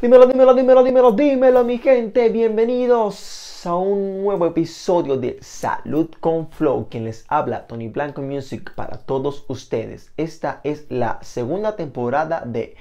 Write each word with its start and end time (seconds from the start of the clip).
Dímelo, 0.00 0.28
dímelo, 0.28 0.54
dímelo, 0.54 0.84
dímelo, 0.84 1.10
dímelo, 1.10 1.64
mi 1.64 1.78
gente. 1.78 2.28
Bienvenidos 2.28 3.66
a 3.66 3.74
un 3.74 4.22
nuevo 4.22 4.46
episodio 4.46 5.16
de 5.16 5.38
Salud 5.42 6.08
con 6.20 6.48
Flow. 6.52 6.86
Quien 6.88 7.04
les 7.04 7.24
habla, 7.26 7.66
Tony 7.66 7.88
Blanco 7.88 8.22
Music, 8.22 8.72
para 8.76 8.98
todos 8.98 9.44
ustedes. 9.48 10.12
Esta 10.16 10.60
es 10.62 10.86
la 10.88 11.18
segunda 11.22 11.74
temporada 11.74 12.44
de 12.46 12.76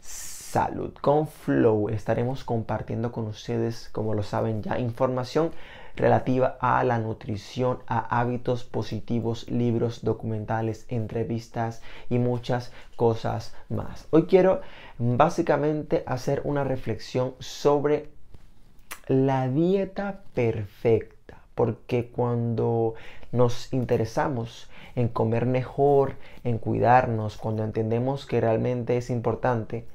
Salud 0.00 0.92
con 1.00 1.28
Flow. 1.28 1.90
Estaremos 1.90 2.42
compartiendo 2.42 3.12
con 3.12 3.28
ustedes, 3.28 3.88
como 3.92 4.14
lo 4.14 4.24
saben 4.24 4.60
ya, 4.60 4.80
información 4.80 5.52
relativa 5.98 6.56
a 6.60 6.82
la 6.84 6.98
nutrición, 6.98 7.80
a 7.86 8.20
hábitos 8.20 8.64
positivos, 8.64 9.50
libros, 9.50 10.02
documentales, 10.04 10.86
entrevistas 10.88 11.82
y 12.08 12.18
muchas 12.18 12.72
cosas 12.96 13.54
más. 13.68 14.06
Hoy 14.10 14.24
quiero 14.24 14.60
básicamente 14.98 16.04
hacer 16.06 16.40
una 16.44 16.64
reflexión 16.64 17.34
sobre 17.40 18.08
la 19.08 19.48
dieta 19.48 20.22
perfecta, 20.34 21.42
porque 21.54 22.08
cuando 22.08 22.94
nos 23.32 23.72
interesamos 23.72 24.70
en 24.94 25.08
comer 25.08 25.46
mejor, 25.46 26.14
en 26.44 26.58
cuidarnos, 26.58 27.36
cuando 27.36 27.64
entendemos 27.64 28.24
que 28.24 28.40
realmente 28.40 28.96
es 28.96 29.10
importante 29.10 29.86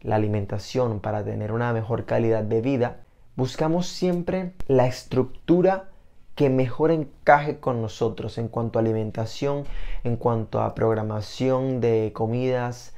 la 0.00 0.16
alimentación 0.16 1.00
para 1.00 1.24
tener 1.24 1.52
una 1.52 1.72
mejor 1.72 2.04
calidad 2.04 2.42
de 2.42 2.60
vida, 2.60 3.03
buscamos 3.36 3.86
siempre 3.86 4.52
la 4.68 4.86
estructura 4.86 5.88
que 6.34 6.50
mejor 6.50 6.90
encaje 6.90 7.58
con 7.58 7.80
nosotros 7.80 8.38
en 8.38 8.48
cuanto 8.48 8.78
a 8.78 8.82
alimentación, 8.82 9.64
en 10.02 10.16
cuanto 10.16 10.60
a 10.60 10.74
programación 10.74 11.80
de 11.80 12.10
comidas, 12.12 12.94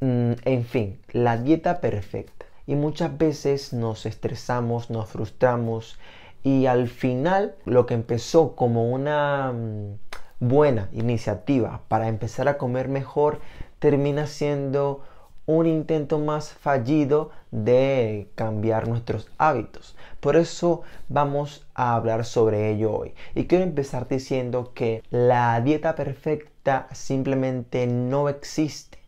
mm, 0.00 0.32
en 0.44 0.64
fin, 0.64 0.98
la 1.12 1.36
dieta 1.36 1.80
perfecta. 1.80 2.46
Y 2.66 2.74
muchas 2.74 3.16
veces 3.18 3.72
nos 3.72 4.06
estresamos, 4.06 4.88
nos 4.90 5.08
frustramos 5.10 5.98
y 6.42 6.66
al 6.66 6.88
final 6.88 7.54
lo 7.64 7.86
que 7.86 7.94
empezó 7.94 8.56
como 8.56 8.90
una 8.90 9.52
mm, 9.52 9.98
buena 10.40 10.88
iniciativa 10.92 11.82
para 11.88 12.08
empezar 12.08 12.48
a 12.48 12.58
comer 12.58 12.88
mejor 12.88 13.40
termina 13.78 14.26
siendo 14.26 15.02
un 15.46 15.66
intento 15.66 16.18
más 16.18 16.52
fallido 16.52 17.30
de 17.50 18.30
cambiar 18.34 18.88
nuestros 18.88 19.28
hábitos. 19.38 19.96
Por 20.20 20.36
eso 20.36 20.82
vamos 21.08 21.66
a 21.74 21.94
hablar 21.94 22.24
sobre 22.24 22.70
ello 22.70 22.92
hoy. 22.92 23.14
Y 23.34 23.46
quiero 23.46 23.64
empezar 23.64 24.08
diciendo 24.08 24.72
que 24.74 25.02
la 25.10 25.60
dieta 25.60 25.94
perfecta 25.94 26.86
simplemente 26.92 27.86
no 27.86 28.28
existe. 28.28 28.98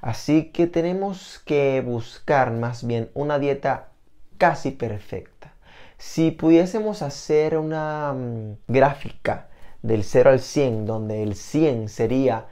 Así 0.00 0.50
que 0.52 0.66
tenemos 0.66 1.40
que 1.44 1.82
buscar 1.84 2.52
más 2.52 2.86
bien 2.86 3.10
una 3.14 3.38
dieta 3.38 3.88
casi 4.36 4.70
perfecta. 4.70 5.54
Si 5.96 6.30
pudiésemos 6.30 7.02
hacer 7.02 7.58
una 7.58 8.12
mm, 8.12 8.58
gráfica 8.68 9.48
del 9.82 10.04
0 10.04 10.30
al 10.30 10.40
100, 10.40 10.86
donde 10.86 11.22
el 11.22 11.34
100 11.34 11.88
sería 11.88 12.46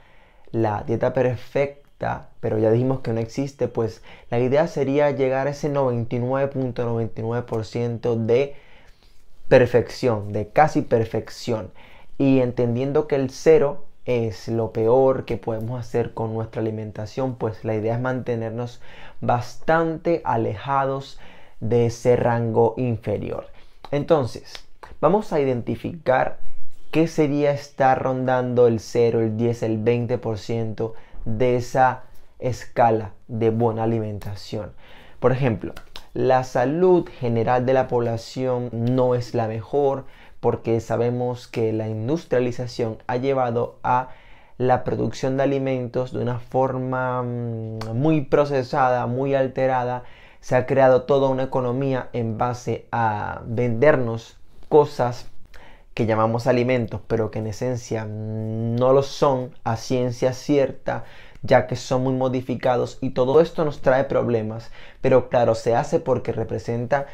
la 0.51 0.83
dieta 0.83 1.13
perfecta, 1.13 1.86
pero 2.39 2.59
ya 2.59 2.71
dijimos 2.71 3.01
que 3.01 3.11
no 3.13 3.19
existe, 3.19 3.67
pues 3.67 4.01
la 4.29 4.39
idea 4.39 4.67
sería 4.67 5.11
llegar 5.11 5.47
a 5.47 5.51
ese 5.51 5.73
99.99% 5.73 8.25
de 8.25 8.55
perfección, 9.47 10.33
de 10.33 10.49
casi 10.49 10.83
perfección. 10.83 11.71
Y 12.17 12.39
entendiendo 12.39 13.07
que 13.07 13.15
el 13.15 13.29
cero 13.29 13.85
es 14.05 14.47
lo 14.47 14.71
peor 14.71 15.25
que 15.25 15.37
podemos 15.37 15.79
hacer 15.79 16.13
con 16.13 16.33
nuestra 16.33 16.61
alimentación, 16.61 17.35
pues 17.35 17.65
la 17.65 17.75
idea 17.75 17.95
es 17.95 18.01
mantenernos 18.01 18.81
bastante 19.19 20.21
alejados 20.23 21.19
de 21.59 21.87
ese 21.87 22.15
rango 22.15 22.75
inferior. 22.77 23.47
Entonces, 23.91 24.53
vamos 25.01 25.33
a 25.33 25.39
identificar 25.39 26.39
qué 26.91 27.07
sería 27.07 27.51
estar 27.51 28.01
rondando 28.01 28.67
el 28.67 28.79
0, 28.79 29.21
el 29.21 29.37
10, 29.37 29.63
el 29.63 29.83
20% 29.83 30.93
de 31.27 31.57
esa 31.57 32.03
escala 32.39 33.11
de 33.27 33.49
buena 33.49 33.83
alimentación. 33.83 34.71
Por 35.19 35.31
ejemplo, 35.31 35.73
la 36.13 36.43
salud 36.43 37.07
general 37.19 37.65
de 37.65 37.73
la 37.73 37.87
población 37.87 38.69
no 38.71 39.13
es 39.13 39.35
la 39.35 39.47
mejor 39.47 40.05
porque 40.39 40.79
sabemos 40.79 41.47
que 41.47 41.73
la 41.73 41.89
industrialización 41.89 42.97
ha 43.07 43.17
llevado 43.17 43.79
a 43.83 44.09
la 44.57 44.83
producción 44.83 45.37
de 45.37 45.43
alimentos 45.43 46.13
de 46.13 46.19
una 46.19 46.39
forma 46.39 47.21
mm, 47.23 47.93
muy 47.93 48.21
procesada, 48.21 49.05
muy 49.05 49.35
alterada. 49.35 50.03
Se 50.39 50.55
ha 50.55 50.65
creado 50.65 51.03
toda 51.03 51.29
una 51.29 51.43
economía 51.43 52.09
en 52.13 52.37
base 52.37 52.87
a 52.91 53.41
vendernos 53.45 54.37
cosas 54.69 55.29
que 55.97 56.05
llamamos 56.05 56.45
alimentos, 56.45 57.01
pero 57.07 57.31
que 57.31 57.39
en 57.39 57.47
esencia 57.47 58.05
no 58.05 58.93
lo 58.93 59.01
son 59.01 59.55
a 59.63 59.77
ciencia 59.77 60.31
cierta, 60.31 61.05
ya 61.41 61.65
que 61.65 61.75
son 61.75 62.03
muy 62.03 62.13
modificados 62.13 62.99
y 63.01 63.09
todo 63.09 63.41
esto 63.41 63.65
nos 63.65 63.81
trae 63.81 64.03
problemas. 64.03 64.69
Pero 65.01 65.27
claro, 65.27 65.55
se 65.55 65.73
hace 65.73 65.99
porque 65.99 66.33
representa 66.33 67.07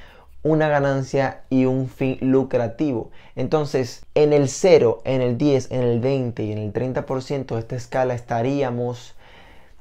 una 0.43 0.67
ganancia 0.67 1.43
y 1.49 1.63
un 1.63 1.87
fin 1.87 2.17
lucrativo. 2.19 3.09
Entonces, 3.37 4.05
en 4.15 4.33
el 4.33 4.49
0, 4.49 4.99
en 5.05 5.21
el 5.21 5.37
10, 5.37 5.71
en 5.71 5.83
el 5.83 6.01
20 6.01 6.43
y 6.43 6.51
en 6.51 6.57
el 6.57 6.73
30% 6.73 7.53
de 7.53 7.59
esta 7.61 7.77
escala 7.77 8.13
estaríamos 8.13 9.15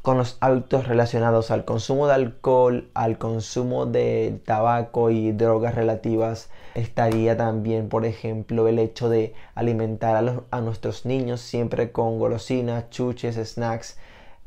con 0.03 0.19
los 0.19 0.37
hábitos 0.41 0.89
relacionados 0.89 1.53
al 1.53 1.65
consumo 1.65 2.09
de 2.09 2.15
alcohol, 2.15 2.91
al 2.93 3.19
consumo 3.19 3.87
de 3.87 4.41
tabaco 4.45 5.11
y 5.11 5.31
drogas 5.31 5.77
relativas. 5.77 6.51
Estaría 6.75 7.37
también, 7.37 7.89
por 7.89 8.05
ejemplo, 8.05 8.67
el 8.67 8.81
hecho 8.81 9.09
de 9.09 9.33
alimentar 9.55 10.45
a, 10.51 10.61
nuestros 10.61 11.07
niños 11.07 11.41
siempre 11.41 11.93
con 11.93 12.19
golosinas, 12.19 12.91
chuches, 12.91 13.37
snacks 13.37 13.97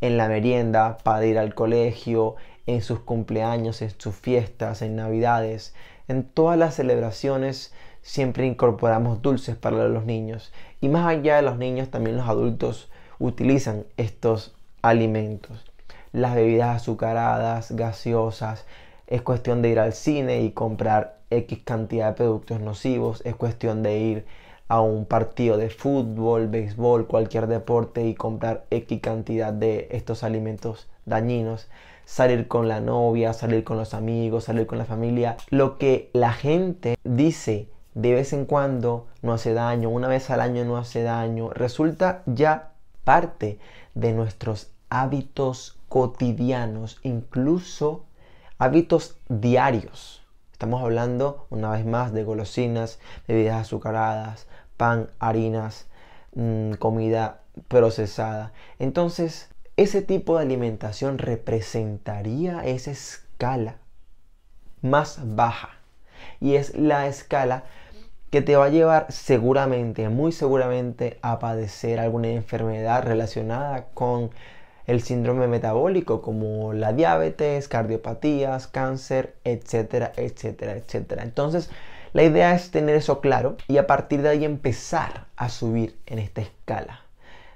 en 0.02 0.18
la 0.18 0.28
merienda 0.28 0.98
para 1.04 1.26
ir 1.26 1.40
al 1.40 1.56
colegio, 1.56 2.36
en 2.68 2.82
sus 2.82 3.00
cumpleaños, 3.00 3.82
en 3.82 3.92
sus 3.98 4.14
fiestas, 4.14 4.82
en 4.82 4.98
navidades. 4.98 5.74
En 6.10 6.24
todas 6.24 6.58
las 6.58 6.76
celebraciones 6.76 7.74
siempre 8.02 8.46
incorporamos 8.46 9.22
dulces 9.22 9.56
para 9.56 9.88
los 9.88 10.04
niños. 10.04 10.52
Y 10.82 10.90
más 10.90 11.08
allá 11.08 11.38
de 11.38 11.44
los 11.44 11.58
niños, 11.58 11.90
también 11.90 12.18
los 12.18 12.28
adultos 12.28 12.90
utilizan 13.20 13.86
estos 13.96 14.56
alimentos. 14.85 15.66
Las 16.12 16.35
bebidas 16.35 16.75
azucaradas, 16.75 17.72
gaseosas, 17.72 18.66
es 19.07 19.22
cuestión 19.22 19.62
de 19.62 19.69
ir 19.69 19.79
al 19.79 19.94
cine 19.94 20.41
y 20.41 20.51
comprar 20.51 21.18
X 21.29 21.59
cantidad 21.63 22.09
de 22.09 22.13
productos 22.13 22.59
nocivos, 22.62 23.22
es 23.25 23.35
cuestión 23.35 23.84
de 23.84 23.97
ir 23.97 24.25
a 24.68 24.81
un 24.81 25.06
partido 25.06 25.57
de 25.57 25.69
fútbol, 25.69 26.47
béisbol, 26.47 27.07
cualquier 27.07 27.47
deporte 27.47 28.06
y 28.06 28.16
comprar 28.16 28.66
X 28.69 29.00
cantidad 29.01 29.53
de 29.53 29.88
estos 29.91 30.24
alimentos 30.24 30.88
dañinos, 31.06 31.68
salir 32.06 32.47
con 32.47 32.68
la 32.68 32.79
novia, 32.79 33.34
salir 33.34 33.63
con 33.63 33.78
los 33.78 33.94
amigos, 33.94 34.45
salir 34.45 34.68
con 34.68 34.78
la 34.78 34.85
familia, 34.85 35.38
lo 35.50 35.78
que 35.78 36.09
la 36.13 36.34
gente 36.34 36.97
dice 37.03 37.69
de 37.95 38.13
vez 38.13 38.34
en 38.34 38.45
cuando 38.45 39.07
no 39.22 39.34
hace 39.34 39.53
daño, 39.53 39.90
una 39.90 40.07
vez 40.07 40.29
al 40.29 40.41
año 40.41 40.63
no 40.66 40.78
hace 40.78 41.01
daño, 41.01 41.50
resulta 41.50 42.22
ya 42.25 42.74
parte 43.03 43.59
de 43.94 44.13
nuestros 44.13 44.75
hábitos 45.01 45.78
cotidianos, 45.89 47.00
incluso 47.03 48.06
hábitos 48.57 49.17
diarios. 49.28 50.23
Estamos 50.53 50.81
hablando 50.81 51.47
una 51.50 51.72
vez 51.72 51.85
más 51.85 52.13
de 52.13 52.23
golosinas, 52.23 53.00
bebidas 53.28 53.61
azucaradas, 53.61 54.47
pan, 54.78 55.09
harinas, 55.19 55.88
mm, 56.33 56.73
comida 56.73 57.42
procesada. 57.68 58.53
Entonces, 58.80 59.50
ese 59.75 60.01
tipo 60.01 60.38
de 60.38 60.44
alimentación 60.44 61.18
representaría 61.18 62.65
esa 62.65 62.91
escala 62.91 63.75
más 64.81 65.19
baja. 65.36 65.71
Y 66.39 66.56
es 66.56 66.74
la 66.77 67.07
escala 67.07 67.65
que 68.30 68.41
te 68.41 68.56
va 68.56 68.65
a 68.65 68.69
llevar 68.69 69.12
seguramente, 69.12 70.07
muy 70.07 70.31
seguramente, 70.31 71.19
a 71.21 71.39
padecer 71.39 72.00
alguna 72.00 72.30
enfermedad 72.30 73.03
relacionada 73.03 73.88
con 73.94 74.31
el 74.88 75.02
síndrome 75.02 75.48
metabólico 75.48 76.22
como 76.22 76.74
la 76.74 76.94
diabetes, 76.94 77.68
cardiopatías, 77.68 78.68
cáncer, 78.68 79.36
etcétera, 79.44 80.12
etcétera, 80.16 80.74
etcétera. 80.74 81.24
Entonces, 81.24 81.70
la 82.14 82.24
idea 82.24 82.56
es 82.56 82.72
tener 82.72 82.96
eso 82.96 83.20
claro 83.20 83.58
y 83.68 83.78
a 83.78 83.88
partir 83.88 84.22
de 84.22 84.30
ahí 84.30 84.46
empezar 84.46 85.26
a 85.36 85.50
subir 85.50 85.98
en 86.06 86.20
esta 86.20 86.42
escala. 86.42 87.02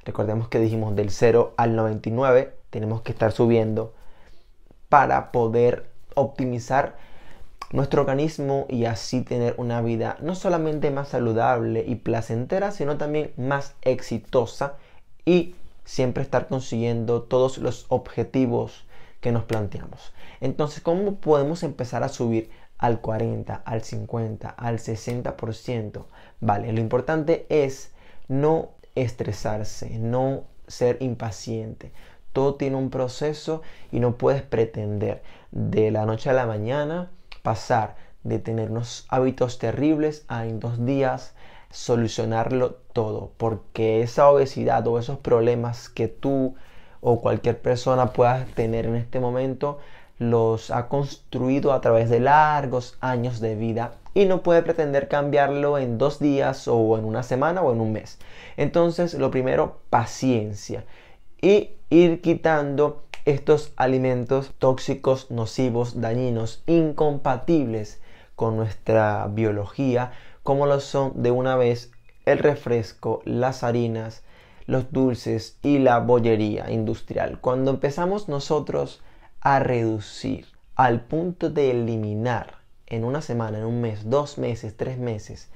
Recordemos 0.03 0.47
que 0.49 0.59
dijimos 0.59 0.95
del 0.95 1.11
0 1.11 1.53
al 1.55 1.75
99 1.75 2.53
tenemos 2.69 3.01
que 3.01 3.11
estar 3.11 3.31
subiendo 3.31 3.93
para 4.89 5.31
poder 5.31 5.85
optimizar 6.15 6.97
nuestro 7.71 8.01
organismo 8.01 8.65
y 8.67 8.85
así 8.85 9.21
tener 9.21 9.53
una 9.57 9.81
vida 9.81 10.17
no 10.21 10.35
solamente 10.35 10.89
más 10.89 11.09
saludable 11.09 11.85
y 11.87 11.95
placentera, 11.95 12.71
sino 12.71 12.97
también 12.97 13.31
más 13.37 13.75
exitosa 13.81 14.73
y 15.25 15.55
siempre 15.89 16.21
estar 16.21 16.47
consiguiendo 16.47 17.23
todos 17.23 17.57
los 17.57 17.87
objetivos 17.89 18.85
que 19.21 19.31
nos 19.31 19.45
planteamos. 19.45 20.13
Entonces, 20.39 20.81
¿cómo 20.81 21.15
podemos 21.15 21.63
empezar 21.63 22.03
a 22.03 22.09
subir 22.09 22.51
al 22.77 23.01
40, 23.01 23.55
al 23.55 23.81
50, 23.81 24.49
al 24.49 24.77
60%? 24.77 26.05
Vale, 26.41 26.71
lo 26.73 26.79
importante 26.79 27.47
es 27.49 27.91
no 28.27 28.69
estresarse, 28.93 29.97
no 29.97 30.43
ser 30.67 30.97
impaciente. 30.99 31.91
Todo 32.33 32.53
tiene 32.53 32.75
un 32.75 32.91
proceso 32.91 33.63
y 33.91 33.99
no 33.99 34.15
puedes 34.15 34.43
pretender 34.43 35.23
de 35.49 35.89
la 35.89 36.05
noche 36.05 36.29
a 36.29 36.33
la 36.33 36.45
mañana 36.45 37.09
pasar 37.41 37.95
de 38.23 38.37
tener 38.37 38.69
unos 38.69 39.07
hábitos 39.09 39.57
terribles 39.57 40.23
a 40.27 40.45
en 40.45 40.59
dos 40.59 40.85
días 40.85 41.33
solucionarlo 41.69 42.75
todo. 42.93 43.31
Porque 43.37 44.01
esa 44.01 44.29
obesidad 44.29 44.85
o 44.87 44.99
esos 44.99 45.17
problemas 45.19 45.89
que 45.89 46.07
tú 46.07 46.55
o 47.01 47.21
cualquier 47.21 47.59
persona 47.61 48.07
pueda 48.13 48.45
tener 48.55 48.85
en 48.85 48.95
este 48.95 49.19
momento 49.19 49.79
los 50.17 50.69
ha 50.69 50.89
construido 50.89 51.71
a 51.71 51.79
través 51.79 52.09
de 52.09 52.19
largos 52.19 52.97
años 52.99 53.39
de 53.39 53.55
vida 53.55 53.93
y 54.13 54.25
no 54.25 54.43
puede 54.43 54.61
pretender 54.61 55.07
cambiarlo 55.07 55.77
en 55.77 55.97
dos 55.97 56.19
días 56.19 56.67
o 56.67 56.97
en 56.97 57.05
una 57.05 57.23
semana 57.23 57.61
o 57.61 57.71
en 57.71 57.79
un 57.79 57.93
mes. 57.93 58.19
Entonces, 58.57 59.13
lo 59.13 59.31
primero, 59.31 59.79
paciencia 59.89 60.83
y 61.41 61.71
ir 61.89 62.21
quitando 62.21 63.03
estos 63.23 63.71
alimentos 63.77 64.51
tóxicos, 64.59 65.31
nocivos, 65.31 66.01
dañinos, 66.01 66.63
incompatibles 66.67 68.01
con 68.35 68.57
nuestra 68.57 69.27
biología, 69.29 70.11
como 70.43 70.65
lo 70.65 70.79
son 70.79 71.21
de 71.21 71.31
una 71.31 71.55
vez 71.55 71.91
el 72.25 72.39
refresco, 72.39 73.21
las 73.25 73.63
harinas, 73.63 74.23
los 74.65 74.91
dulces 74.91 75.57
y 75.63 75.79
la 75.79 75.99
bollería 75.99 76.69
industrial. 76.69 77.39
Cuando 77.41 77.71
empezamos 77.71 78.29
nosotros 78.29 79.01
a 79.41 79.59
reducir 79.59 80.45
al 80.75 81.01
punto 81.01 81.49
de 81.49 81.71
eliminar 81.71 82.59
en 82.85 83.03
una 83.03 83.21
semana, 83.21 83.59
en 83.59 83.65
un 83.65 83.81
mes, 83.81 84.09
dos 84.09 84.37
meses, 84.37 84.77
tres 84.77 84.97
meses, 84.97 85.49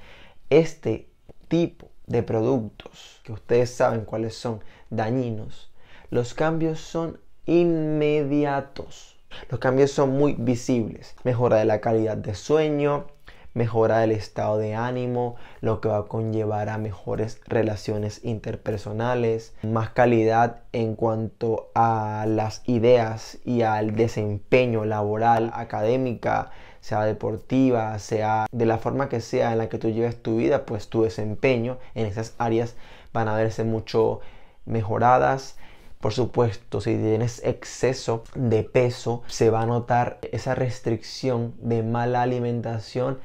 este 0.50 1.08
tipo 1.48 1.88
de 2.06 2.22
productos 2.22 3.20
que 3.24 3.32
ustedes 3.32 3.70
saben 3.70 4.04
cuáles 4.04 4.34
son 4.34 4.60
dañinos, 4.90 5.72
los 6.10 6.34
cambios 6.34 6.80
son 6.80 7.18
inmediatos. 7.46 9.16
Los 9.50 9.58
cambios 9.60 9.90
son 9.90 10.10
muy 10.10 10.34
visibles. 10.34 11.16
Mejora 11.24 11.56
de 11.56 11.64
la 11.64 11.80
calidad 11.80 12.16
de 12.16 12.34
sueño, 12.34 13.06
mejora 13.54 13.98
del 13.98 14.10
estado 14.12 14.58
de 14.58 14.74
ánimo, 14.74 15.36
lo 15.60 15.80
que 15.80 15.88
va 15.88 15.98
a 15.98 16.04
conllevar 16.04 16.68
a 16.68 16.78
mejores 16.78 17.40
relaciones 17.46 18.20
interpersonales, 18.24 19.54
más 19.62 19.90
calidad 19.90 20.62
en 20.72 20.96
cuanto 20.96 21.70
a 21.74 22.26
las 22.28 22.62
ideas 22.68 23.38
y 23.44 23.62
al 23.62 23.94
desempeño 23.94 24.84
laboral, 24.84 25.50
académica, 25.54 26.50
sea 26.80 27.04
deportiva, 27.04 27.98
sea 27.98 28.46
de 28.52 28.66
la 28.66 28.76
forma 28.76 29.08
que 29.08 29.20
sea 29.20 29.52
en 29.52 29.58
la 29.58 29.70
que 29.70 29.78
tú 29.78 29.88
lleves 29.88 30.22
tu 30.22 30.36
vida, 30.36 30.66
pues 30.66 30.88
tu 30.88 31.02
desempeño 31.02 31.78
en 31.94 32.06
esas 32.06 32.34
áreas 32.36 32.74
van 33.14 33.28
a 33.28 33.36
verse 33.36 33.64
mucho 33.64 34.20
mejoradas. 34.66 35.56
Por 36.00 36.12
supuesto, 36.12 36.82
si 36.82 36.96
tienes 36.96 37.42
exceso 37.42 38.24
de 38.34 38.62
peso, 38.64 39.22
se 39.26 39.48
va 39.48 39.62
a 39.62 39.66
notar 39.66 40.18
esa 40.32 40.54
restricción 40.54 41.54
de 41.62 41.82
mala 41.82 42.20
alimentación 42.20 43.18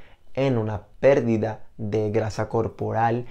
en 0.46 0.58
una 0.58 0.84
pérdida 1.00 1.66
de 1.78 2.12
grasa 2.12 2.50
corporal. 2.50 3.26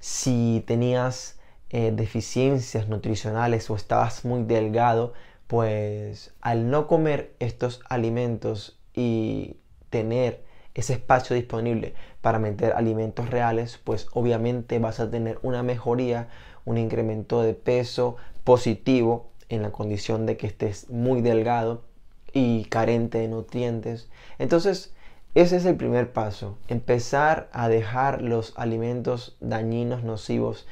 Si 0.00 0.62
tenías 0.66 1.38
eh, 1.70 1.92
deficiencias 1.94 2.88
nutricionales 2.88 3.68
o 3.70 3.76
estabas 3.76 4.24
muy 4.24 4.44
delgado, 4.44 5.12
pues 5.46 6.34
al 6.40 6.70
no 6.70 6.86
comer 6.86 7.34
estos 7.40 7.80
alimentos 7.88 8.78
y 8.94 9.56
tener 9.90 10.44
ese 10.74 10.94
espacio 10.94 11.36
disponible 11.36 11.94
para 12.20 12.38
meter 12.38 12.72
alimentos 12.72 13.28
reales, 13.28 13.78
pues 13.82 14.06
obviamente 14.12 14.78
vas 14.78 15.00
a 15.00 15.10
tener 15.10 15.38
una 15.42 15.62
mejoría, 15.62 16.28
un 16.64 16.78
incremento 16.78 17.42
de 17.42 17.54
peso 17.54 18.16
positivo 18.44 19.30
en 19.48 19.62
la 19.62 19.72
condición 19.72 20.26
de 20.26 20.36
que 20.36 20.46
estés 20.46 20.88
muy 20.88 21.20
delgado 21.20 21.84
y 22.32 22.64
carente 22.64 23.18
de 23.18 23.28
nutrientes. 23.28 24.08
Entonces, 24.38 24.94
ese 25.34 25.56
es 25.56 25.64
el 25.64 25.76
primer 25.76 26.12
paso, 26.12 26.58
empezar 26.68 27.48
a 27.52 27.68
dejar 27.68 28.20
los 28.20 28.52
alimentos 28.56 29.36
dañinos, 29.40 30.04
nocivos, 30.04 30.66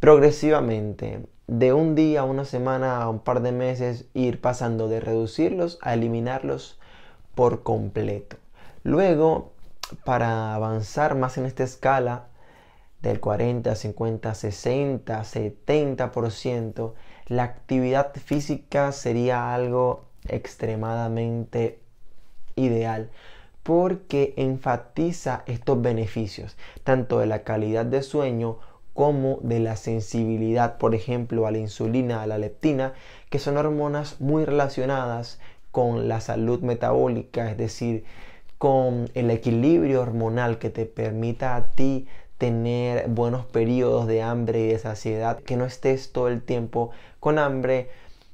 progresivamente, 0.00 1.26
de 1.46 1.72
un 1.74 1.94
día 1.94 2.20
a 2.20 2.24
una 2.24 2.46
semana 2.46 3.02
a 3.02 3.10
un 3.10 3.20
par 3.20 3.42
de 3.42 3.52
meses, 3.52 4.06
ir 4.14 4.40
pasando 4.40 4.88
de 4.88 5.00
reducirlos 5.00 5.78
a 5.82 5.92
eliminarlos 5.92 6.78
por 7.34 7.62
completo. 7.62 8.36
Luego, 8.82 9.52
para 10.04 10.54
avanzar 10.54 11.14
más 11.14 11.36
en 11.36 11.44
esta 11.44 11.64
escala, 11.64 12.28
del 13.02 13.20
40, 13.20 13.74
50, 13.74 14.34
60, 14.34 15.20
70%, 15.20 16.94
la 17.26 17.42
actividad 17.44 18.12
física 18.14 18.90
sería 18.92 19.54
algo 19.54 20.06
extremadamente 20.26 21.78
ideal 22.56 23.10
porque 23.68 24.32
enfatiza 24.38 25.42
estos 25.44 25.82
beneficios, 25.82 26.56
tanto 26.84 27.18
de 27.18 27.26
la 27.26 27.42
calidad 27.42 27.84
de 27.84 28.02
sueño 28.02 28.56
como 28.94 29.40
de 29.42 29.60
la 29.60 29.76
sensibilidad, 29.76 30.78
por 30.78 30.94
ejemplo, 30.94 31.46
a 31.46 31.50
la 31.50 31.58
insulina, 31.58 32.22
a 32.22 32.26
la 32.26 32.38
leptina, 32.38 32.94
que 33.28 33.38
son 33.38 33.58
hormonas 33.58 34.22
muy 34.22 34.46
relacionadas 34.46 35.38
con 35.70 36.08
la 36.08 36.22
salud 36.22 36.60
metabólica, 36.60 37.50
es 37.50 37.58
decir, 37.58 38.04
con 38.56 39.10
el 39.12 39.30
equilibrio 39.30 40.00
hormonal 40.00 40.58
que 40.58 40.70
te 40.70 40.86
permita 40.86 41.54
a 41.54 41.72
ti 41.72 42.08
tener 42.38 43.06
buenos 43.08 43.44
periodos 43.44 44.06
de 44.06 44.22
hambre 44.22 44.60
y 44.60 44.68
de 44.68 44.78
saciedad, 44.78 45.40
que 45.40 45.58
no 45.58 45.66
estés 45.66 46.10
todo 46.10 46.28
el 46.28 46.40
tiempo 46.40 46.90
con 47.20 47.38
hambre, 47.38 47.90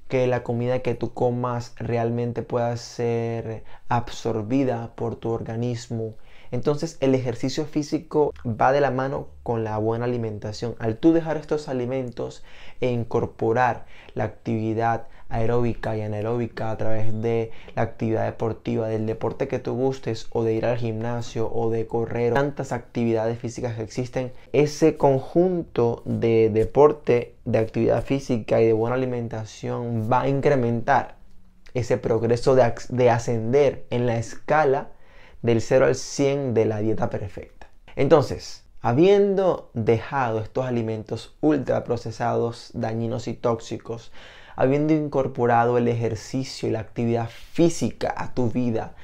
que 0.09 0.27
la 0.27 0.43
comida 0.43 0.81
que 0.81 0.95
tú 0.95 1.13
comas 1.13 1.75
realmente 1.77 2.43
pueda 2.43 2.77
ser 2.77 3.65
absorbida 3.89 4.95
por 4.95 5.17
tu 5.17 5.31
organismo. 5.31 6.15
Entonces 6.51 6.99
el 7.01 7.15
ejercicio 7.15 7.65
físico 7.65 8.33
va 8.47 8.73
de 8.73 8.81
la 8.81 8.91
mano 8.91 9.29
con 9.43 9.65
la 9.65 9.79
buena 9.79 10.05
alimentación. 10.05 10.77
Al 10.79 10.99
tú 10.99 11.13
dejar 11.13 11.37
estos 11.37 11.69
alimentos 11.69 12.45
e 12.81 12.91
incorporar 12.91 13.87
la 14.15 14.25
actividad 14.25 15.09
aeróbica 15.29 15.97
y 15.97 16.03
anaeróbica 16.03 16.71
a 16.71 16.77
través 16.77 17.21
de 17.23 17.51
la 17.75 17.83
actividad 17.83 18.25
deportiva, 18.25 18.89
del 18.89 19.07
deporte 19.07 19.49
que 19.49 19.59
tú 19.59 19.75
gustes 19.75 20.29
o 20.31 20.45
de 20.45 20.55
ir 20.55 20.67
al 20.67 20.79
gimnasio 20.79 21.51
o 21.53 21.71
de 21.71 21.87
correr, 21.87 22.35
tantas 22.35 22.73
actividades 22.73 23.39
físicas 23.39 23.75
que 23.77 23.83
existen, 23.83 24.33
ese 24.53 24.97
conjunto 24.97 26.03
de 26.05 26.51
deporte, 26.51 27.35
de 27.45 27.59
actividad 27.59 28.05
física 28.05 28.61
y 28.61 28.67
de 28.67 28.73
buena 28.73 28.97
alimentación 28.97 30.11
va 30.11 30.23
a 30.23 30.29
incrementar 30.29 31.17
ese 31.75 31.99
progreso 31.99 32.55
de, 32.55 32.73
de 32.89 33.11
ascender 33.11 33.85
en 33.91 34.07
la 34.07 34.17
escala 34.17 34.91
del 35.43 35.61
0 35.61 35.87
al 35.87 35.95
100 35.95 36.55
de 36.55 36.65
la 36.65 36.79
dieta 36.79 37.11
perfecta. 37.11 37.69
Entonces, 37.97 38.65
habiendo 38.81 39.71
dejado 39.75 40.41
estos 40.41 40.65
alimentos 40.65 41.37
ultraprocesados, 41.41 42.71
dañinos 42.75 43.29
y 43.29 43.35
tóxicos, 43.35 44.13
habiendo 44.57 44.93
incorporado 44.93 45.79
el 45.79 45.89
ejercicio 45.89 46.69
y 46.69 46.73
la 46.73 46.81
actividad 46.81 47.29
física 47.29 48.15
a 48.17 48.35
tu 48.35 48.51
vida, 48.51 48.95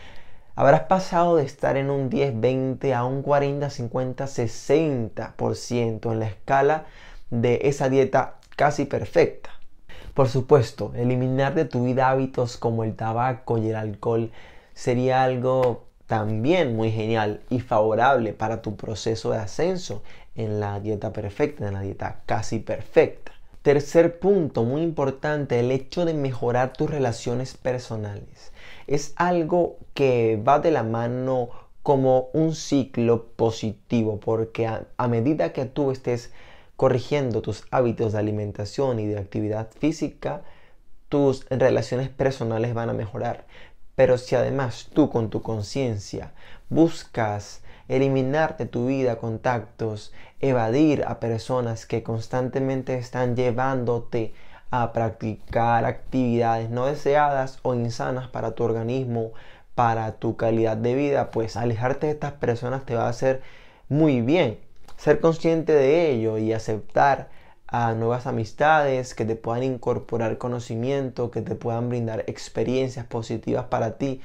habrás 0.55 0.83
pasado 0.83 1.37
de 1.37 1.45
estar 1.45 1.77
en 1.77 1.91
un 1.91 2.11
10, 2.11 2.41
20 2.41 2.95
a 2.95 3.05
un 3.05 3.23
40, 3.23 3.71
50, 3.71 4.27
60% 4.27 6.13
en 6.13 6.19
la 6.21 6.27
escala 6.27 6.87
de 7.31 7.61
esa 7.65 7.89
dieta 7.89 8.37
casi 8.57 8.85
perfecta. 8.85 9.51
Por 10.15 10.29
supuesto, 10.29 10.93
eliminar 10.97 11.55
de 11.55 11.65
tu 11.65 11.85
vida 11.85 12.11
hábitos 12.11 12.57
como 12.57 12.85
el 12.85 12.95
tabaco 12.95 13.59
y 13.59 13.71
el 13.71 13.77
alcohol 13.77 14.31
sería 14.75 15.23
algo 15.23 15.87
también 16.07 16.75
muy 16.75 16.91
genial 16.91 17.41
y 17.51 17.61
favorable 17.61 18.33
para 18.33 18.63
tu 18.63 18.77
proceso 18.77 19.31
de 19.31 19.39
ascenso 19.39 20.03
en 20.35 20.59
la 20.59 20.81
dieta 20.81 21.13
perfecta, 21.13 21.69
en 21.69 21.75
la 21.75 21.83
dieta 21.83 22.23
casi 22.27 22.59
perfecta. 22.59 23.33
Tercer 23.63 24.19
punto, 24.21 24.65
muy 24.65 24.81
importante, 24.81 25.61
el 25.61 25.71
hecho 25.71 26.07
de 26.07 26.15
mejorar 26.15 26.73
tus 26.73 26.89
relaciones 26.89 27.59
personales. 27.59 28.53
Es 28.87 29.13
algo 29.17 29.77
que 29.93 30.43
va 30.43 30.61
de 30.61 30.71
la 30.71 30.83
mano 30.83 31.51
como 31.83 32.31
un 32.33 32.55
ciclo 32.55 33.27
positivo, 33.37 34.19
porque 34.19 34.67
a, 34.67 35.09
medida 35.09 35.53
que 35.53 35.67
tú 35.67 35.91
estés 35.91 36.33
corrigiendo 36.77 37.43
tus 37.43 37.65
hábitos 37.71 38.13
de 38.13 38.19
alimentación 38.21 38.99
y 38.99 39.07
de 39.07 39.19
actividad 39.19 39.69
física, 39.79 40.41
tus 41.11 41.45
relaciones 41.51 42.09
personales 42.09 42.73
van 42.73 42.89
a 42.89 42.95
mejorar. 42.95 43.45
Pero 43.95 44.17
si 44.17 44.37
además 44.37 44.89
tú 44.95 45.11
con 45.11 45.29
tu 45.29 45.43
conciencia 45.43 46.33
buscas 46.71 47.61
eliminar 47.91 48.57
de 48.57 48.67
tu 48.67 48.87
vida 48.87 49.17
contactos, 49.17 50.13
evadir 50.39 51.05
a 51.07 51.19
personas 51.19 51.87
que 51.87 52.03
constantemente 52.05 52.97
están 52.97 53.35
llevándote 53.35 54.33
a 54.71 54.93
practicar 54.93 55.85
actividades 55.85 56.71
no 56.71 56.87
deseadas 56.87 57.59
o 57.63 57.75
insanas 57.75 58.29
para 58.29 58.53
tu 58.53 58.63
organismo, 58.63 59.33
para 59.75 60.13
tu 60.13 60.37
calidad 60.37 60.77
de 60.77 60.95
vida, 60.95 61.33
pues 61.33 61.57
alejarte 61.57 62.07
de 62.07 62.13
estas 62.13 62.33
personas 62.33 62.87
te 62.87 62.95
va 62.95 63.07
a 63.07 63.11
hacer 63.11 63.43
muy 63.89 64.21
bien. 64.21 64.61
Ser 64.97 65.21
consciente 65.21 65.73
de 65.73 66.13
ello 66.13 66.39
y 66.39 66.53
aceptar 66.53 67.29
a 67.67 67.95
nuevas 67.95 68.27
amistades 68.27 69.15
que 69.15 69.25
te 69.25 69.35
puedan 69.35 69.65
incorporar 69.65 70.39
conocimiento, 70.39 71.31
que 71.33 71.43
te 71.43 71.57
puedan 71.57 71.89
brindar 71.89 72.25
experiencias 72.29 73.07
positivas 73.07 73.65
para 73.65 73.99
ti, 73.99 74.21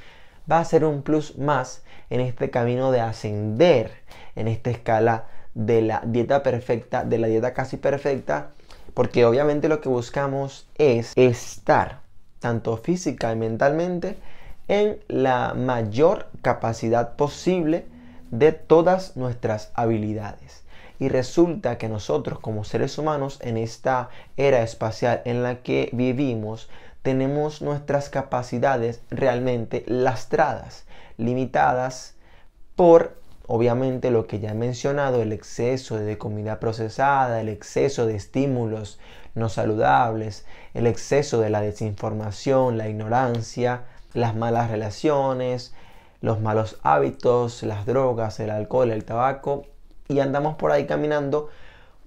va 0.52 0.60
a 0.60 0.66
ser 0.66 0.86
un 0.86 1.02
plus 1.02 1.38
más 1.38 1.84
en 2.10 2.22
este 2.22 2.50
camino 2.50 2.92
de 2.92 3.02
ascender 3.02 3.92
en 4.36 4.48
esta 4.48 4.70
escala 4.70 5.25
de 5.54 5.82
la 5.82 6.02
dieta 6.06 6.44
perfecta, 6.44 7.04
de 7.04 7.18
la 7.18 7.28
dieta 7.28 7.54
casi 7.54 7.78
perfecta, 7.78 8.52
porque 8.94 9.25
obviamente 9.25 9.70
lo 9.70 9.82
que 9.82 9.90
buscamos 9.90 10.68
es 10.78 11.14
estar 11.16 12.02
tanto 12.40 12.78
física 12.78 13.32
y 13.32 13.36
mentalmente 13.36 14.18
en 14.68 15.00
la 15.08 15.54
mayor 15.54 16.28
capacidad 16.42 17.16
posible 17.16 17.86
de 18.32 18.52
todas 18.52 19.16
nuestras 19.16 19.72
habilidades. 19.74 20.64
Y 21.00 21.10
resulta 21.10 21.78
que 21.78 21.90
nosotros 21.90 22.40
como 22.40 22.64
seres 22.64 22.98
humanos 22.98 23.40
en 23.42 23.58
esta 23.58 24.10
era 24.38 24.62
espacial 24.62 25.22
en 25.25 25.44
la 25.44 25.62
que 25.62 25.90
vivimos 25.92 26.70
tenemos 27.05 27.62
nuestras 27.62 28.09
capacidades 28.09 29.00
realmente 29.12 29.83
lastradas, 29.85 30.85
limitadas 31.17 32.15
por 32.75 33.21
obviamente 33.45 34.09
lo 34.09 34.25
que 34.25 34.39
ya 34.39 34.50
he 34.50 34.55
mencionado, 34.55 35.21
el 35.21 35.31
exceso 35.31 35.97
de 35.97 36.17
comida 36.17 36.59
procesada, 36.59 37.41
el 37.41 37.50
exceso 37.50 38.07
de 38.07 38.15
estímulos 38.15 39.00
no 39.35 39.50
saludables, 39.50 40.47
el 40.74 40.88
exceso 40.88 41.39
de 41.39 41.51
la 41.51 41.62
desinformación, 41.62 42.79
la 42.79 42.89
ignorancia, 42.89 43.83
las 44.15 44.35
malas 44.35 44.71
relaciones, 44.71 45.75
los 46.21 46.41
malos 46.41 46.79
hábitos, 46.81 47.62
las 47.62 47.85
drogas, 47.85 48.39
el 48.39 48.50
alcohol, 48.50 48.89
el 48.89 49.05
tabaco, 49.05 49.67
y 50.07 50.21
andamos 50.21 50.55
por 50.55 50.71
ahí 50.71 50.88
caminando 50.88 51.50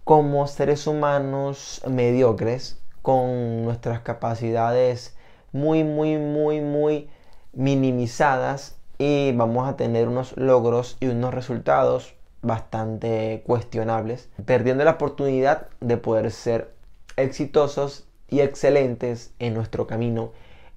como 0.02 0.48
seres 0.48 0.88
humanos 0.88 1.82
mediocres, 1.86 2.77
con 3.02 3.64
nuestras 3.64 4.00
capacidades 4.00 5.16
muy, 5.52 5.84
muy, 5.84 6.18
muy, 6.18 6.60
muy 6.60 7.08
minimizadas 7.52 8.76
y 8.98 9.32
vamos 9.32 9.68
a 9.68 9.76
tener 9.76 10.08
unos 10.08 10.36
logros 10.36 10.96
y 11.00 11.06
unos 11.06 11.32
resultados 11.34 12.14
bastante 12.42 13.42
cuestionables, 13.46 14.28
perdiendo 14.44 14.84
la 14.84 14.92
oportunidad 14.92 15.68
de 15.80 15.96
poder 15.96 16.30
ser 16.30 16.72
exitosos 17.16 18.06
y 18.28 18.40
excelentes 18.40 19.32
en 19.38 19.54
nuestro 19.54 19.86
camino, 19.86 20.32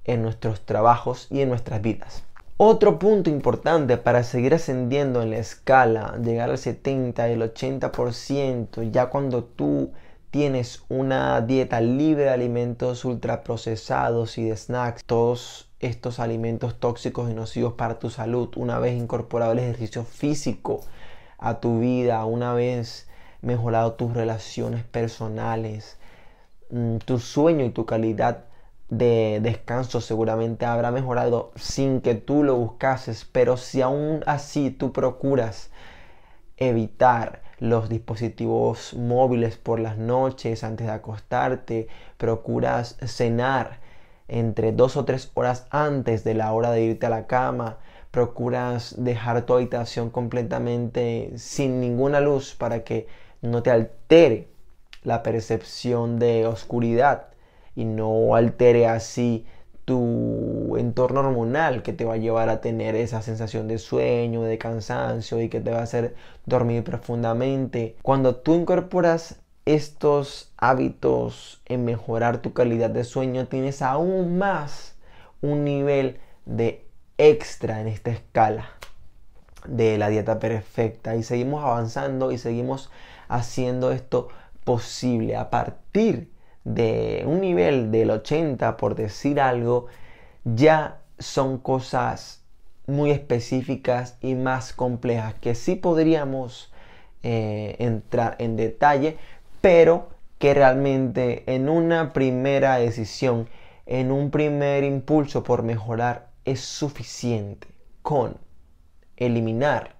en 0.05 0.21
nuestros 0.21 0.61
trabajos 0.61 1.27
y 1.29 1.41
en 1.41 1.49
nuestras 1.49 1.81
vidas. 1.81 2.23
Otro 2.57 2.99
punto 2.99 3.29
importante 3.29 3.97
para 3.97 4.23
seguir 4.23 4.53
ascendiendo 4.53 5.21
en 5.23 5.31
la 5.31 5.37
escala, 5.37 6.17
llegar 6.23 6.51
al 6.51 6.59
70 6.59 7.29
y 7.29 7.33
el 7.33 7.41
80%, 7.41 8.91
ya 8.91 9.07
cuando 9.07 9.43
tú 9.43 9.91
tienes 10.31 10.83
una 10.87 11.41
dieta 11.41 11.81
libre 11.81 12.23
de 12.23 12.29
alimentos 12.29 13.03
ultraprocesados 13.03 14.37
y 14.37 14.45
de 14.45 14.55
snacks, 14.55 15.03
todos 15.03 15.69
estos 15.81 16.19
alimentos 16.19 16.79
tóxicos 16.79 17.29
y 17.29 17.33
nocivos 17.33 17.73
para 17.73 17.99
tu 17.99 18.09
salud, 18.09 18.49
una 18.55 18.79
vez 18.79 18.97
incorporado 18.97 19.51
el 19.51 19.59
ejercicio 19.59 20.05
físico 20.05 20.81
a 21.37 21.59
tu 21.59 21.79
vida, 21.79 22.23
una 22.23 22.53
vez 22.53 23.09
mejorado 23.41 23.93
tus 23.93 24.13
relaciones 24.13 24.85
personales, 24.85 25.97
mm, 26.69 26.97
tu 26.97 27.19
sueño 27.19 27.65
y 27.65 27.71
tu 27.71 27.85
calidad 27.85 28.45
de 28.89 29.39
descanso 29.41 29.99
seguramente 29.99 30.65
habrá 30.65 30.91
mejorado 30.91 31.51
sin 31.55 32.01
que 32.01 32.15
tú 32.15 32.43
lo 32.43 32.55
buscases, 32.55 33.25
pero 33.25 33.57
si 33.57 33.81
aún 33.81 34.23
así 34.27 34.69
tú 34.71 34.93
procuras 34.93 35.71
evitar 36.57 37.41
los 37.61 37.89
dispositivos 37.89 38.95
móviles 38.95 39.55
por 39.55 39.79
las 39.79 39.95
noches 39.95 40.63
antes 40.63 40.87
de 40.87 40.93
acostarte, 40.93 41.87
procuras 42.17 42.97
cenar 43.05 43.79
entre 44.27 44.71
dos 44.71 44.97
o 44.97 45.05
tres 45.05 45.31
horas 45.35 45.67
antes 45.69 46.23
de 46.23 46.33
la 46.33 46.51
hora 46.53 46.71
de 46.71 46.81
irte 46.81 47.05
a 47.05 47.11
la 47.11 47.27
cama, 47.27 47.77
procuras 48.09 48.95
dejar 48.97 49.45
tu 49.45 49.53
habitación 49.53 50.09
completamente 50.09 51.33
sin 51.35 51.79
ninguna 51.79 52.19
luz 52.19 52.55
para 52.55 52.83
que 52.83 53.05
no 53.43 53.61
te 53.61 53.69
altere 53.69 54.47
la 55.03 55.21
percepción 55.21 56.17
de 56.17 56.47
oscuridad 56.47 57.27
y 57.75 57.85
no 57.85 58.33
altere 58.33 58.87
así 58.87 59.45
tu 59.85 60.77
entorno 60.77 61.21
hormonal 61.21 61.83
que 61.83 61.93
te 61.93 62.05
va 62.05 62.13
a 62.13 62.17
llevar 62.17 62.49
a 62.49 62.61
tener 62.61 62.95
esa 62.95 63.21
sensación 63.21 63.67
de 63.67 63.77
sueño, 63.77 64.43
de 64.43 64.57
cansancio 64.57 65.41
y 65.41 65.49
que 65.49 65.59
te 65.59 65.71
va 65.71 65.79
a 65.79 65.83
hacer 65.83 66.15
dormir 66.45 66.83
profundamente. 66.83 67.95
Cuando 68.01 68.35
tú 68.35 68.53
incorporas 68.55 69.39
estos 69.65 70.51
hábitos 70.57 71.61
en 71.65 71.85
mejorar 71.85 72.41
tu 72.41 72.53
calidad 72.53 72.89
de 72.89 73.03
sueño, 73.03 73.47
tienes 73.47 73.81
aún 73.81 74.37
más 74.37 74.95
un 75.41 75.63
nivel 75.63 76.19
de 76.45 76.85
extra 77.17 77.81
en 77.81 77.87
esta 77.87 78.11
escala 78.11 78.69
de 79.67 79.97
la 79.97 80.09
dieta 80.09 80.39
perfecta 80.39 81.15
y 81.15 81.23
seguimos 81.23 81.63
avanzando 81.63 82.31
y 82.31 82.37
seguimos 82.37 82.89
haciendo 83.27 83.91
esto 83.91 84.29
posible 84.63 85.35
a 85.35 85.49
partir 85.49 86.31
de 86.63 87.23
un 87.25 87.41
nivel 87.41 87.91
del 87.91 88.11
80 88.11 88.77
por 88.77 88.95
decir 88.95 89.39
algo 89.39 89.87
ya 90.43 91.01
son 91.19 91.57
cosas 91.57 92.43
muy 92.87 93.11
específicas 93.11 94.17
y 94.21 94.35
más 94.35 94.73
complejas 94.73 95.33
que 95.35 95.55
sí 95.55 95.75
podríamos 95.75 96.71
eh, 97.23 97.75
entrar 97.79 98.35
en 98.39 98.55
detalle 98.57 99.17
pero 99.61 100.09
que 100.41 100.55
realmente 100.55 101.43
en 101.45 101.69
una 101.69 102.13
primera 102.13 102.77
decisión, 102.77 103.47
en 103.85 104.11
un 104.11 104.31
primer 104.31 104.83
impulso 104.83 105.43
por 105.43 105.61
mejorar, 105.61 106.31
es 106.45 106.61
suficiente 106.61 107.67
con 108.01 108.37
eliminar 109.17 109.97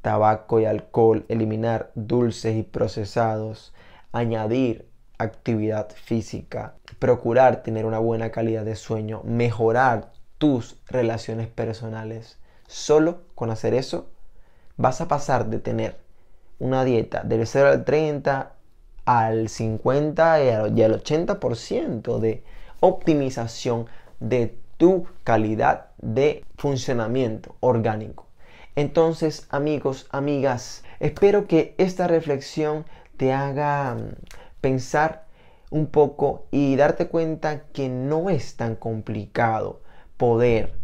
tabaco 0.00 0.60
y 0.60 0.64
alcohol, 0.64 1.26
eliminar 1.28 1.90
dulces 1.96 2.56
y 2.56 2.62
procesados, 2.62 3.74
añadir 4.12 4.87
actividad 5.18 5.90
física, 5.90 6.74
procurar 6.98 7.62
tener 7.62 7.84
una 7.86 7.98
buena 7.98 8.30
calidad 8.30 8.64
de 8.64 8.76
sueño, 8.76 9.22
mejorar 9.24 10.12
tus 10.38 10.76
relaciones 10.86 11.48
personales. 11.48 12.38
Solo 12.66 13.22
con 13.34 13.50
hacer 13.50 13.74
eso 13.74 14.08
vas 14.76 15.00
a 15.00 15.08
pasar 15.08 15.46
de 15.46 15.58
tener 15.58 15.96
una 16.58 16.84
dieta 16.84 17.22
del 17.22 17.46
0 17.46 17.68
al 17.68 17.84
30 17.84 18.52
al 19.04 19.48
50 19.48 20.44
y 20.44 20.82
al 20.82 21.02
80% 21.02 22.18
de 22.18 22.44
optimización 22.80 23.86
de 24.20 24.58
tu 24.76 25.06
calidad 25.24 25.86
de 25.96 26.44
funcionamiento 26.56 27.56
orgánico. 27.60 28.26
Entonces, 28.76 29.46
amigos, 29.50 30.06
amigas, 30.10 30.84
espero 31.00 31.46
que 31.46 31.74
esta 31.78 32.06
reflexión 32.06 32.84
te 33.16 33.32
haga 33.32 33.94
mm, 33.94 34.14
pensar 34.60 35.26
un 35.70 35.86
poco 35.86 36.46
y 36.50 36.76
darte 36.76 37.08
cuenta 37.08 37.64
que 37.72 37.88
no 37.88 38.30
es 38.30 38.56
tan 38.56 38.74
complicado 38.74 39.80
poder 40.16 40.74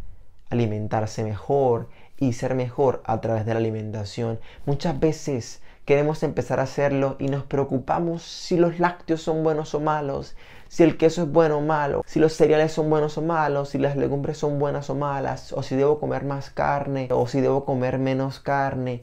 alimentarse 0.51 1.25
mejor 1.25 1.89
y 2.19 2.33
ser 2.35 2.55
mejor 2.55 3.03
a 3.05 3.21
través 3.21 3.45
de 3.45 3.55
la 3.55 3.61
alimentación. 3.61 4.39
Muchas 4.67 4.99
veces 5.01 5.63
queremos 5.85 6.23
empezar 6.23 6.61
a 6.61 6.65
hacerlo 6.65 7.17
y 7.19 7.27
nos 7.27 7.45
preocupamos 7.45 8.23
si 8.23 8.57
los 8.57 8.79
lácteos 8.79 9.23
son 9.23 9.43
buenos 9.43 9.75
o 9.75 9.81
malos, 9.81 10.37
si 10.69 10.83
el 10.83 10.97
queso 10.97 11.23
es 11.23 11.31
bueno 11.31 11.59
o 11.59 11.61
malo, 11.61 12.03
si 12.07 12.21
los 12.21 12.33
cereales 12.35 12.73
son 12.73 12.89
buenos 12.89 13.19
o 13.19 13.23
malos, 13.23 13.71
si 13.71 13.79
las 13.79 13.97
legumbres 13.97 14.39
son 14.39 14.59
buenas 14.59 14.91
o 14.91 14.95
malas, 14.95 15.53
o 15.53 15.63
si 15.63 15.77
debo 15.77 15.99
comer 15.99 16.25
más 16.25 16.51
carne 16.51 17.09
o 17.11 17.27
si 17.27 17.41
debo 17.41 17.65
comer 17.65 17.99
menos 17.99 18.41
carne. 18.41 19.03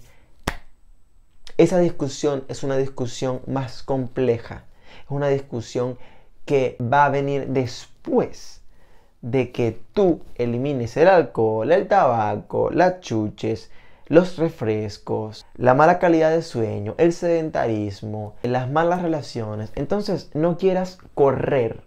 Esa 1.61 1.77
discusión 1.77 2.43
es 2.47 2.63
una 2.63 2.75
discusión 2.75 3.41
más 3.45 3.83
compleja, 3.83 4.63
es 5.03 5.11
una 5.11 5.27
discusión 5.27 5.95
que 6.43 6.75
va 6.81 7.05
a 7.05 7.09
venir 7.11 7.49
después 7.49 8.63
de 9.21 9.51
que 9.51 9.79
tú 9.93 10.21
elimines 10.33 10.97
el 10.97 11.07
alcohol, 11.07 11.71
el 11.71 11.87
tabaco, 11.87 12.71
las 12.71 13.01
chuches, 13.01 13.69
los 14.07 14.39
refrescos, 14.39 15.45
la 15.53 15.75
mala 15.75 15.99
calidad 15.99 16.31
de 16.31 16.41
sueño, 16.41 16.95
el 16.97 17.13
sedentarismo, 17.13 18.33
las 18.41 18.67
malas 18.67 19.03
relaciones. 19.03 19.71
Entonces 19.75 20.31
no 20.33 20.57
quieras 20.57 20.97
correr 21.13 21.83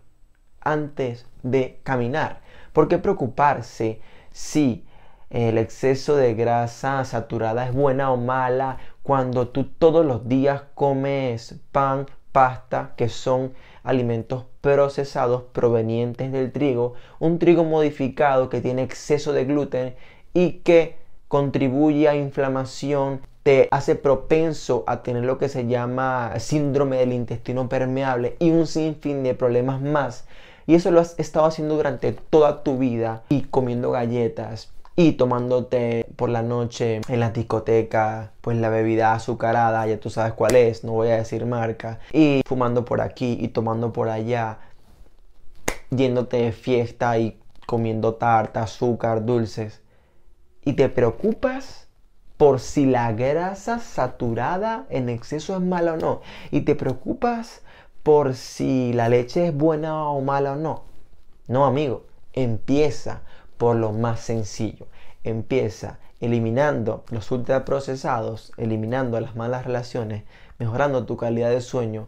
antes 0.60 1.26
de 1.42 1.80
caminar. 1.82 2.42
¿Por 2.72 2.86
qué 2.86 2.98
preocuparse 2.98 4.00
si 4.30 4.86
el 5.30 5.58
exceso 5.58 6.14
de 6.14 6.34
grasa 6.34 7.04
saturada 7.04 7.66
es 7.66 7.74
buena 7.74 8.12
o 8.12 8.16
mala 8.16 8.78
cuando 9.04 9.48
tú 9.48 9.64
todos 9.64 10.04
los 10.04 10.26
días 10.28 10.62
comes 10.74 11.56
pan 11.72 12.06
pasta, 12.32 12.94
que 12.96 13.10
son 13.10 13.52
alimentos 13.82 14.46
procesados 14.62 15.42
provenientes 15.52 16.32
del 16.32 16.50
trigo, 16.50 16.94
un 17.20 17.38
trigo 17.38 17.64
modificado 17.64 18.48
que 18.48 18.62
tiene 18.62 18.82
exceso 18.82 19.34
de 19.34 19.44
gluten 19.44 19.94
y 20.32 20.62
que 20.64 20.96
contribuye 21.28 22.08
a 22.08 22.16
inflamación, 22.16 23.20
te 23.42 23.68
hace 23.70 23.94
propenso 23.94 24.84
a 24.86 25.02
tener 25.02 25.24
lo 25.24 25.36
que 25.36 25.50
se 25.50 25.66
llama 25.66 26.32
síndrome 26.38 26.96
del 26.96 27.12
intestino 27.12 27.68
permeable 27.68 28.36
y 28.38 28.50
un 28.52 28.66
sinfín 28.66 29.22
de 29.22 29.34
problemas 29.34 29.82
más. 29.82 30.26
Y 30.66 30.76
eso 30.76 30.90
lo 30.90 31.00
has 31.00 31.14
estado 31.18 31.44
haciendo 31.44 31.76
durante 31.76 32.12
toda 32.12 32.62
tu 32.62 32.78
vida 32.78 33.22
y 33.28 33.42
comiendo 33.42 33.90
galletas 33.90 34.73
y 34.96 35.12
tomándote 35.12 36.06
por 36.16 36.28
la 36.28 36.42
noche 36.42 37.00
en 37.08 37.20
la 37.20 37.30
discoteca 37.30 38.32
pues 38.40 38.56
la 38.58 38.68
bebida 38.68 39.12
azucarada, 39.12 39.86
ya 39.86 39.98
tú 39.98 40.10
sabes 40.10 40.34
cuál 40.34 40.54
es, 40.54 40.84
no 40.84 40.92
voy 40.92 41.08
a 41.08 41.16
decir 41.16 41.46
marca, 41.46 41.98
y 42.12 42.42
fumando 42.46 42.84
por 42.84 43.00
aquí 43.00 43.36
y 43.40 43.48
tomando 43.48 43.92
por 43.92 44.08
allá, 44.08 44.58
yéndote 45.90 46.36
de 46.36 46.52
fiesta 46.52 47.18
y 47.18 47.38
comiendo 47.66 48.14
tarta, 48.14 48.62
azúcar, 48.62 49.24
dulces. 49.24 49.82
Y 50.64 50.74
te 50.74 50.88
preocupas 50.88 51.88
por 52.36 52.60
si 52.60 52.86
la 52.86 53.12
grasa 53.12 53.78
saturada 53.78 54.86
en 54.90 55.08
exceso 55.08 55.54
es 55.56 55.62
mala 55.62 55.94
o 55.94 55.96
no. 55.96 56.20
Y 56.50 56.62
te 56.62 56.74
preocupas 56.74 57.62
por 58.02 58.34
si 58.34 58.92
la 58.92 59.08
leche 59.08 59.48
es 59.48 59.56
buena 59.56 60.08
o 60.08 60.20
mala 60.20 60.52
o 60.52 60.56
no. 60.56 60.84
No, 61.46 61.64
amigo, 61.64 62.06
empieza 62.32 63.22
por 63.56 63.76
lo 63.76 63.92
más 63.92 64.20
sencillo. 64.20 64.86
Empieza 65.22 65.98
eliminando 66.20 67.04
los 67.10 67.30
ultraprocesados, 67.30 68.52
eliminando 68.56 69.20
las 69.20 69.36
malas 69.36 69.64
relaciones, 69.64 70.24
mejorando 70.58 71.06
tu 71.06 71.16
calidad 71.16 71.50
de 71.50 71.60
sueño, 71.60 72.06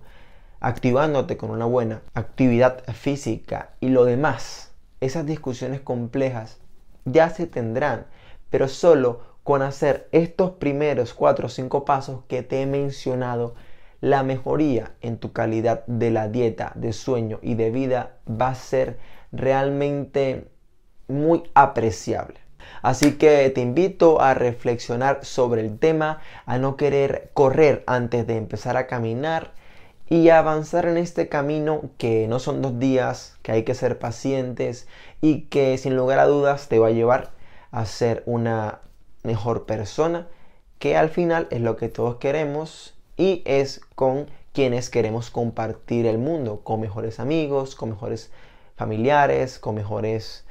activándote 0.60 1.36
con 1.36 1.50
una 1.50 1.66
buena 1.66 2.02
actividad 2.14 2.84
física 2.94 3.70
y 3.80 3.88
lo 3.88 4.04
demás. 4.04 4.72
Esas 5.00 5.26
discusiones 5.26 5.80
complejas 5.80 6.58
ya 7.04 7.30
se 7.30 7.46
tendrán, 7.46 8.06
pero 8.50 8.68
solo 8.68 9.20
con 9.42 9.62
hacer 9.62 10.08
estos 10.12 10.52
primeros 10.52 11.14
4 11.14 11.46
o 11.46 11.48
5 11.48 11.84
pasos 11.84 12.24
que 12.26 12.42
te 12.42 12.62
he 12.62 12.66
mencionado, 12.66 13.54
la 14.00 14.22
mejoría 14.22 14.94
en 15.00 15.18
tu 15.18 15.32
calidad 15.32 15.86
de 15.86 16.10
la 16.10 16.28
dieta, 16.28 16.72
de 16.74 16.92
sueño 16.92 17.38
y 17.42 17.54
de 17.54 17.70
vida 17.70 18.16
va 18.28 18.48
a 18.48 18.54
ser 18.54 18.98
realmente 19.32 20.48
muy 21.08 21.44
apreciable. 21.54 22.40
Así 22.82 23.12
que 23.12 23.50
te 23.50 23.60
invito 23.60 24.20
a 24.20 24.34
reflexionar 24.34 25.24
sobre 25.24 25.60
el 25.60 25.78
tema, 25.78 26.20
a 26.46 26.58
no 26.58 26.76
querer 26.76 27.30
correr 27.34 27.84
antes 27.86 28.26
de 28.26 28.36
empezar 28.36 28.76
a 28.76 28.86
caminar 28.86 29.52
y 30.08 30.28
a 30.28 30.38
avanzar 30.38 30.86
en 30.86 30.96
este 30.96 31.28
camino 31.28 31.90
que 31.98 32.28
no 32.28 32.38
son 32.38 32.62
dos 32.62 32.78
días, 32.78 33.36
que 33.42 33.52
hay 33.52 33.64
que 33.64 33.74
ser 33.74 33.98
pacientes 33.98 34.86
y 35.20 35.42
que 35.42 35.78
sin 35.78 35.96
lugar 35.96 36.18
a 36.18 36.26
dudas 36.26 36.68
te 36.68 36.78
va 36.78 36.88
a 36.88 36.92
llevar 36.92 37.32
a 37.72 37.86
ser 37.86 38.22
una 38.26 38.80
mejor 39.24 39.66
persona, 39.66 40.28
que 40.78 40.96
al 40.96 41.08
final 41.10 41.48
es 41.50 41.60
lo 41.60 41.76
que 41.76 41.88
todos 41.88 42.16
queremos 42.16 42.94
y 43.16 43.42
es 43.44 43.80
con 43.94 44.26
quienes 44.52 44.88
queremos 44.90 45.30
compartir 45.30 46.06
el 46.06 46.18
mundo, 46.18 46.60
con 46.62 46.80
mejores 46.80 47.20
amigos, 47.20 47.74
con 47.74 47.90
mejores 47.90 48.30
familiares, 48.76 49.58
con 49.58 49.74
mejores 49.74 50.45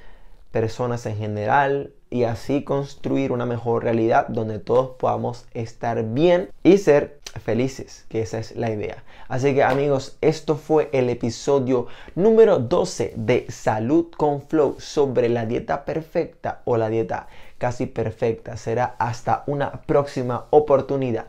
personas 0.55 1.05
en 1.05 1.17
general 1.17 1.91
y 2.09 2.23
así 2.23 2.63
construir 2.63 3.33
una 3.33 3.45
mejor 3.45 3.83
realidad 3.83 4.29
donde 4.29 4.57
todos 4.57 4.91
podamos 4.97 5.47
estar 5.53 6.01
bien 6.13 6.49
y 6.63 6.77
ser 6.77 7.19
felices, 7.43 8.05
que 8.07 8.21
esa 8.21 8.39
es 8.39 8.55
la 8.55 8.71
idea. 8.71 9.03
Así 9.27 9.53
que 9.53 9.63
amigos, 9.63 10.17
esto 10.21 10.55
fue 10.55 10.89
el 10.93 11.09
episodio 11.09 11.87
número 12.15 12.59
12 12.59 13.15
de 13.17 13.47
Salud 13.49 14.05
con 14.15 14.43
Flow 14.43 14.77
sobre 14.79 15.27
la 15.27 15.45
dieta 15.45 15.83
perfecta 15.83 16.61
o 16.63 16.77
la 16.77 16.87
dieta 16.87 17.27
casi 17.57 17.85
perfecta. 17.85 18.55
Será 18.55 18.95
hasta 18.97 19.43
una 19.47 19.81
próxima 19.81 20.45
oportunidad. 20.51 21.25